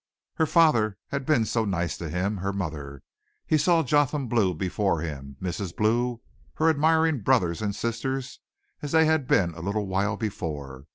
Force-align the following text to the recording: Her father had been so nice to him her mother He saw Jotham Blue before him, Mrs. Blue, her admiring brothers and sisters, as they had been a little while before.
Her 0.37 0.47
father 0.47 0.97
had 1.09 1.27
been 1.27 1.45
so 1.45 1.63
nice 1.63 1.95
to 1.99 2.09
him 2.09 2.37
her 2.37 2.51
mother 2.51 3.03
He 3.45 3.55
saw 3.59 3.83
Jotham 3.83 4.27
Blue 4.27 4.55
before 4.55 5.01
him, 5.01 5.37
Mrs. 5.39 5.75
Blue, 5.75 6.21
her 6.55 6.71
admiring 6.71 7.19
brothers 7.19 7.61
and 7.61 7.75
sisters, 7.75 8.39
as 8.81 8.93
they 8.93 9.05
had 9.05 9.27
been 9.27 9.53
a 9.53 9.61
little 9.61 9.85
while 9.85 10.17
before. 10.17 10.87